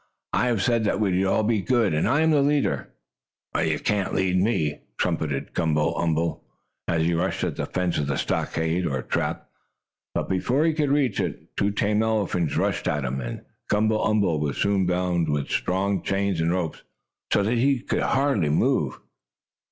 "I 0.33 0.47
have 0.47 0.63
said 0.63 0.83
that 0.85 0.99
we 0.99 1.15
would 1.15 1.27
all 1.27 1.43
be 1.43 1.61
good, 1.61 1.93
and 1.93 2.07
I 2.07 2.21
am 2.21 2.31
the 2.31 2.41
leader." 2.41 2.89
"You 3.55 3.77
cannot 3.77 4.15
lead 4.15 4.35
me!" 4.35 4.79
trumpeted 4.97 5.53
Gumble 5.53 5.95
umble, 5.95 6.43
and 6.87 7.03
he 7.03 7.13
rushed 7.13 7.43
at 7.43 7.55
the 7.55 7.67
fence 7.67 7.99
of 7.99 8.07
the 8.07 8.17
stockade, 8.17 8.87
or 8.87 9.03
trap. 9.03 9.47
But 10.15 10.27
before 10.27 10.65
he 10.65 10.73
could 10.73 10.89
reach 10.89 11.19
it, 11.19 11.55
two 11.55 11.69
tame 11.69 12.01
elephants 12.01 12.57
rushed 12.57 12.87
at 12.87 13.05
him, 13.05 13.21
and 13.21 13.43
Gumble 13.69 14.03
umble 14.03 14.39
was 14.39 14.57
soon 14.57 14.87
bound 14.87 15.29
with 15.29 15.51
strong 15.51 16.01
chains 16.01 16.41
and 16.41 16.51
ropes, 16.51 16.81
so 17.31 17.43
that 17.43 17.59
he 17.59 17.77
could 17.79 18.01
hardly 18.01 18.49
move. 18.49 18.99